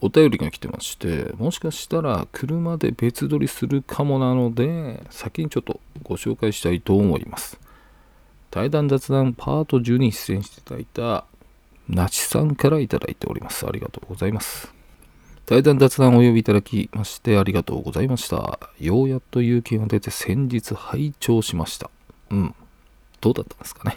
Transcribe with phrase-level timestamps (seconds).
[0.00, 1.32] お便りが来てまして。
[1.36, 3.66] もしかしたら車で別撮りす。
[3.66, 7.58] るかもなので先にちょっとご紹介したいと思います。
[8.50, 11.24] 対談雑談パート12に出演していただいた
[11.88, 13.66] なちさんからいただいております。
[13.66, 14.72] ありがとうございます。
[15.46, 21.90] 対談雑談お呼びいただきましてありがとうございましたようやっと勇気が出て先日拝聴しました
[22.28, 22.54] うん
[23.22, 23.74] どうだったんです。
[23.74, 23.96] かね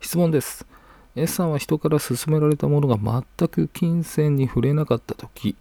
[0.00, 0.66] 質問です。
[1.16, 2.98] S さんは人から勧められたものが
[3.38, 5.54] 全く金銭に触れなかった時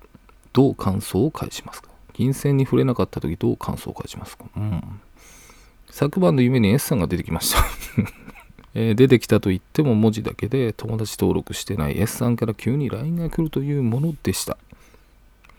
[0.52, 1.90] どう感想を返しますか？
[2.14, 4.46] 金銭に触れなかった時どう感想を返しますか？
[4.56, 4.82] うん。
[5.90, 7.64] 昨晩の夢に S さんが出てきました。
[8.76, 14.58] え、出てきたと言っても文字だけで友達登録してない S さんから急に LINE が来るというものでした。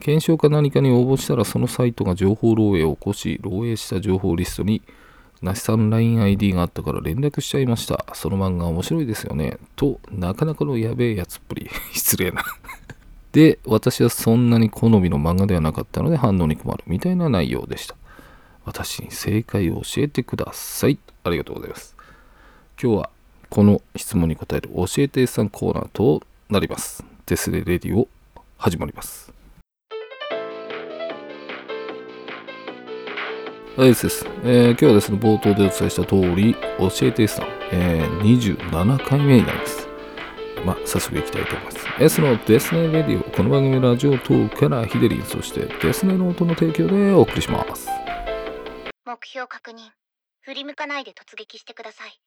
[0.01, 4.83] 検証か何かに応募したらそのサイトが情報漏洩を起こし漏洩した情報リストに
[5.45, 8.07] なしさん LINEID があったから連絡しちゃいました。
[8.15, 9.59] その漫画面白いですよね。
[9.77, 11.71] と、なかなかのやべえやつっぷり。
[11.93, 12.43] 失礼な
[13.33, 17.95] で、私はそんなに好みの漫画ではなかったので反応に困るみたいな内容でした。
[18.65, 20.99] 私に正解を教えてください。
[21.25, 21.95] ありがとうございます。
[22.83, 23.11] 今日は
[23.51, 27.05] この質問に答える教えてさんコーナーとなります。
[27.27, 28.09] デスレレディオ
[28.57, 29.44] 始まります。
[33.77, 34.25] はい、です。
[34.45, 39.89] えー、今日はですね、冒頭でお伝えした通り、教えて S さん、えー、27回目になります。
[40.65, 41.79] まあ、早速いきたいと思います。
[41.99, 47.89] S のデスネレディオ、この番組ラジオトークからヒデリン、そしてデスネの音の提供でお送りします。
[49.05, 49.91] 目標確認。
[50.43, 52.21] 振り向かないで突撃してください。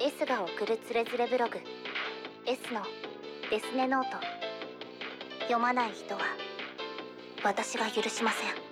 [0.00, 1.58] S が送るつれづれブログ。
[2.46, 2.80] S の
[3.50, 4.16] デスネノート。
[5.42, 6.20] 読まない人は、
[7.44, 8.69] 私が許しません。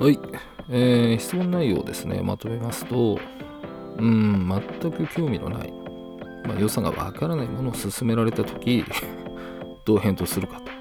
[0.00, 0.18] はい、
[0.68, 3.18] えー、質問内容ですね、まとめますと、
[3.98, 4.48] うん、
[4.80, 5.72] 全く興味のない、
[6.46, 8.84] まあ、良さがわからないものを勧められたとき、
[9.86, 10.72] どう返答するかと。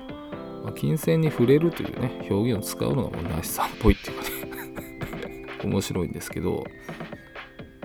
[0.63, 5.46] まあ、金銭に触れるというね、表現を使うのがもうナイスさんっぽいっていうかね。
[5.63, 6.63] 面白いんですけど、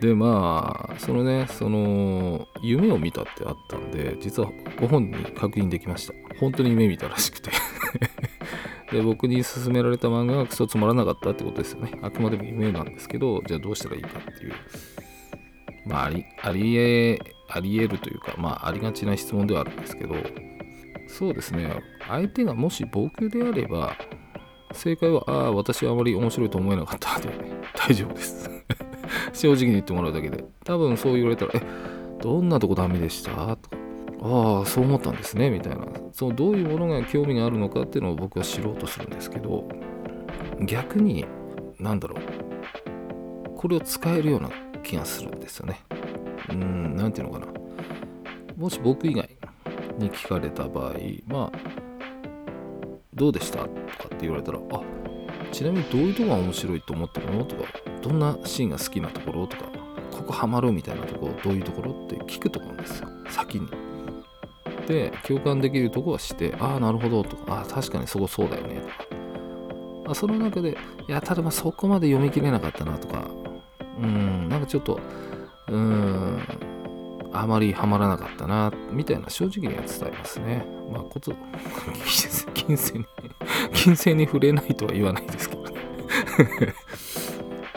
[0.01, 4.51] でまあそのねその夢を見たってあったんで実は
[4.81, 6.28] ご本人に確認できました。
[6.41, 7.51] 本当に夢見たらしくて。
[8.93, 11.93] で僕に勧められた漫画がクソつまらなかったってことですよね。
[12.03, 14.53] あくまでも夢なんですけどじゃあどうしたらいいかっていう。
[15.87, 17.19] まあありありえ
[17.51, 20.15] ありえるというかまあありがちな質問ではあるんですけど
[21.07, 21.83] そうですね。
[22.07, 23.95] 相手がもし僕であれば
[24.73, 27.31] 正解はああ私はあまり面白いと思えなかったので
[27.75, 28.51] 大丈夫です。
[29.33, 30.45] 正直に言ってもらうだけで。
[30.65, 31.63] 多分そう言われたら、え、
[32.23, 33.31] どんなとこダメでした？
[33.57, 33.77] とか、
[34.21, 35.87] ああ、そう思ったんですね、みたいな。
[36.13, 39.69] そのどういうものが興味があるのかっていうのを僕は知ろうとするんですけど、
[40.61, 41.25] 逆に、
[41.79, 42.21] なんだろう、
[43.57, 44.51] これを使えるような
[44.83, 45.81] 気がするんですよね。
[46.51, 47.47] うん、なんていうのかな。
[48.57, 49.29] もし僕以外
[49.99, 50.95] に聞かれた場合、
[51.27, 51.59] まあ、
[53.15, 53.71] どうでしたとか
[54.07, 54.83] って言われたら、あ
[55.53, 57.65] ちなみにどういうとこが面白いと思ってるのとか、
[58.03, 59.71] どんなシーンが好きなところとか、
[60.11, 63.88] ここハマるみたいなとこ、どういうところって聞くと思うんですよ、先に。
[64.89, 70.13] で、共感できるとこはして、ああ、なるほどとか、ああ、確かにそこそうだよねとか。
[70.13, 73.29] あその中で、いや、ただまあそこまで読み切れなかったなとか、
[74.01, 74.99] うん、なんかちょっと、
[75.69, 76.41] うん、
[77.35, 80.65] あまりハマらなかったな、みたいな正直には伝えますね。
[80.91, 81.35] まあ、こと、
[82.55, 83.07] 金銭に、
[83.75, 85.75] 金銭に触れないとは言わないですけどね。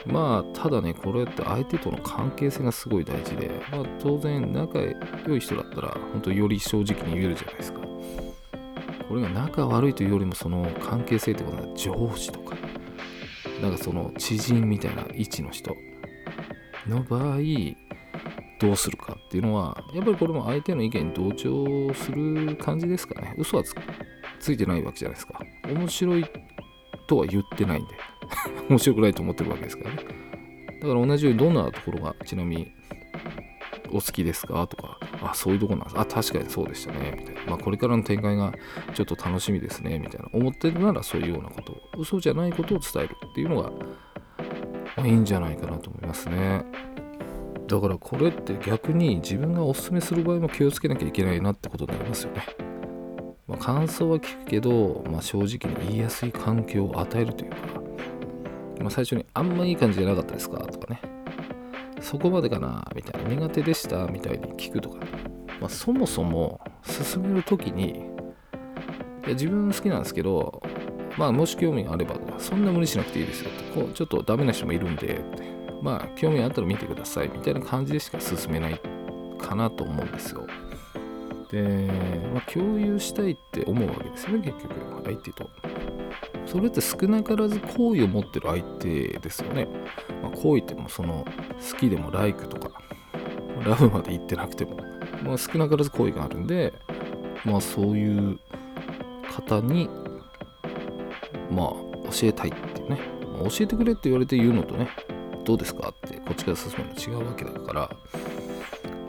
[0.05, 7.81] まあ、ただね、これって相手との関係性がすごい大事で、まあ、当然、仲良い人だったら、本当より正直に言えるじゃないですか。
[9.07, 12.55] これが仲悪いというよりも、その関係性ってことは上司とか、
[13.61, 15.75] なんかその知人みたいな位置の人
[16.87, 17.37] の場合、
[18.59, 23.35] どうするかっていうのは、やっぱりこれも相手の意見に同調する感じですかね。
[23.37, 23.63] 嘘は
[24.39, 25.41] ついてないわけじゃないですか。
[25.67, 26.25] 面白い
[27.07, 27.93] とは言ってないんで。
[28.69, 30.03] 面白くないと思ってるわけですからね。
[30.81, 32.71] だから同じようにどんなところがちなみに
[33.89, 34.65] お好きですか？
[34.67, 35.99] とか、あ、そういうとこなんです。
[35.99, 37.13] あ、確かにそうでしたね。
[37.19, 37.41] みたいな。
[37.47, 38.53] まあ、これからの展開が
[38.93, 39.99] ちょっと楽しみですね。
[39.99, 40.27] みたいな。
[40.33, 43.69] 思ってるならそういうようなことを、嘘じゃないことを伝えるっていうのが、
[44.97, 46.63] まあ、いいんじゃないかなと思いますね。
[47.67, 52.43] だからこれって逆に自分がおすすめする場合も気をつけなきゃいけないなってことになりますよね。
[53.47, 57.57] まあ、感想は聞くけど、まあ、正直に言いやすい環境を与えるというか、
[58.81, 60.57] まあ、最初にあんまいい感じじゃなかったですか？
[60.59, 61.01] とかね。
[62.01, 62.83] そこまでかな？
[62.95, 63.29] みたいな。
[63.29, 65.07] 苦手でしたみたいに聞くとか、ね、
[65.59, 68.09] まあ、そもそも進めるときに、
[69.23, 70.63] で自分好きなんですけど
[71.17, 73.51] まあもし興味があればそんな無理しなくていいですよ。
[73.75, 75.21] こうちょっとダメな人もいるんで
[75.83, 77.29] まあ興味あったら見てください。
[77.29, 78.81] みたいな感じでしか進めない
[79.37, 80.47] かなと思うんですよ。
[81.51, 81.61] で、
[82.33, 84.73] まあ、共有したいって思うわけですよね結局。
[85.03, 85.49] 相手と。
[86.51, 89.69] それって少なからず好意を持ってる相手ですよね、
[90.21, 91.25] まあ、好意ってもその
[91.71, 92.81] 好きでもライクとか
[93.63, 94.75] ラブまで言ってなくても、
[95.23, 96.73] まあ、少なからず好意があるんで
[97.45, 98.37] まあそういう
[99.33, 99.89] 方に
[101.49, 102.99] まあ教えたいっていうね、
[103.39, 104.89] まあ、教えてくれって言われて言うのとね
[105.45, 107.89] どうですかってこっちから進むの違うわけだから。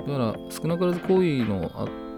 [0.07, 2.12] だから少なからず好意のあって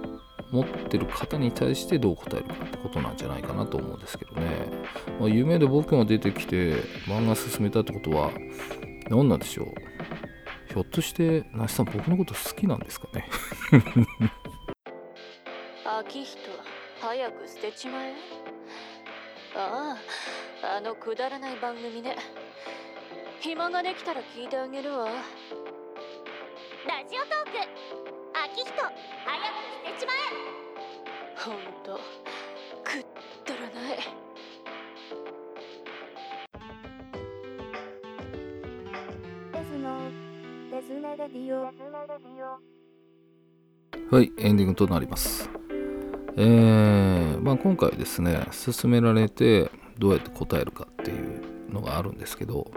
[0.54, 4.46] 持ってる方に対してどう答えるかってことなんじゃないかなと思うんですけどね、
[5.18, 6.74] まあ、夢で僕が出てきて
[7.06, 8.30] 漫画進めたってことは
[9.10, 9.66] 何なんでしょう。
[10.72, 13.28] ひょっとして那須さん僕のこと好きなんですかね？
[15.84, 16.38] 秋人
[17.00, 18.14] 早く捨てちまえ。
[19.56, 19.96] あ
[20.62, 22.16] ああのくだらない番組ね。
[23.40, 25.06] 暇ができたら聞いてあげるわ。
[25.06, 25.12] ラ
[27.08, 27.73] ジオトーク
[44.08, 45.50] はいエンディングとなります。
[46.36, 52.70] えーまあ、今回ですね進められてどうやって答えるかっていうのがあるんですけど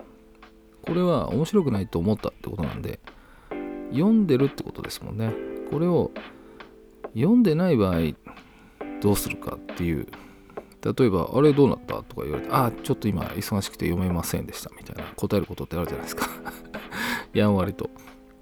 [0.81, 3.00] これは面白くないと思ったってことなんで
[3.92, 5.33] 読んでるってことですもんね。
[5.69, 6.10] これを
[7.13, 8.00] 読んでない場合
[9.01, 10.07] どうするかっていう。
[10.83, 16.27] 例えば「あれどうなった?」とか言われて「ああちょっと今忙しくて読めませんでした」みたいな答えることってあるじゃないですか。
[17.33, 17.89] やんわりと。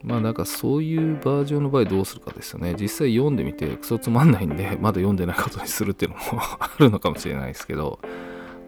[0.06, 2.76] まあなんかそういうバージョンの場合どうするかですよね。
[2.80, 8.00] 実際読んでみてクソつまんないんで まだ読んでないことにするっていうのもあるのかもしれないですけど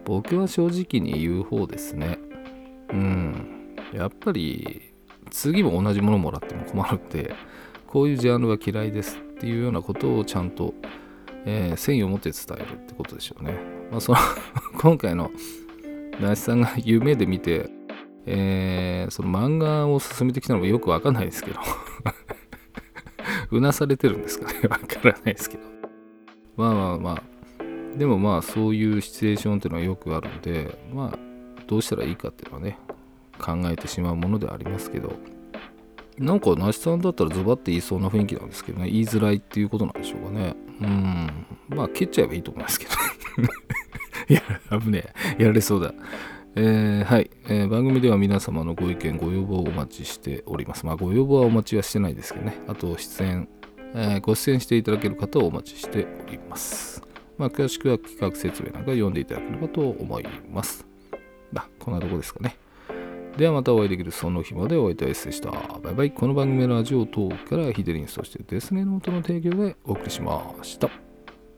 [0.04, 2.18] 僕は正直に言う方ですね。
[2.92, 3.76] うん。
[3.92, 4.92] やっぱり
[5.30, 7.34] 次も同じものもらっても困るんで
[7.86, 10.74] こういうジャンルは嫌いですっていうようなことをちゃんと、
[11.46, 13.54] えー、誠意を持って伝えるってことでしょうね。
[13.92, 14.18] まあその
[14.76, 15.30] 今回の
[16.20, 17.70] ナイスさんが夢で見て
[18.30, 21.60] えー、その漫画を進めてきたのもよくわかんないですけど
[23.50, 25.64] うなされてるんですかね わからないですけど。
[26.56, 27.22] まあまあまあ、
[27.96, 31.18] でもまあそういうシチュエーションっていうのはよくあるんで、まあ
[31.68, 32.78] どうしたらいいかっていうのはね、
[33.38, 35.12] 考えてしまうものではありますけど、
[36.18, 40.56] なんか、なしさんだったらズバって言いそうな雰囲気なんですけどね、言いづらいっていうことなんでしょうかね。
[40.80, 41.46] うん。
[41.68, 42.92] まあ、切っちゃえばいいと思いますけど。
[44.28, 44.42] いや、
[44.80, 45.04] 危ね
[45.38, 45.42] え。
[45.42, 45.94] やられそうだ。
[46.60, 50.84] えー、はい、えー、番組では皆様のご意見、ご要望をお待ちしております。
[50.84, 52.60] まあ、ご要望はお待ちはしてないですけどね。
[52.66, 53.48] あと、出演、
[53.94, 57.00] えー、ご出演していただける方をお待ちしております。
[57.36, 60.84] まあ、詳しくは企画説明なんか読んでいただければと思います。
[61.54, 62.56] あ、こんなとこですかね。
[63.36, 65.52] ではまたお会いできるその日までお会いいたいでした。
[65.52, 66.10] バイバイ。
[66.10, 70.90] この番組のラジオ等からヒデリンそしてデスネノートの提供でお送りしました。